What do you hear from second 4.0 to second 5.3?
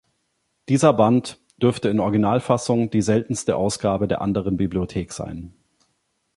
der "Anderen Bibliothek"